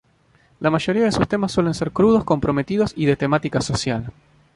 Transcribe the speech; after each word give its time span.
La 0.59 0.71
mayoría 0.71 1.03
de 1.03 1.11
sus 1.11 1.27
temas 1.27 1.51
suelen 1.51 1.75
ser 1.75 1.91
crudos, 1.91 2.23
comprometidos 2.23 2.91
y 2.95 3.05
de 3.05 3.17
temática 3.17 3.61
social. 3.61 4.11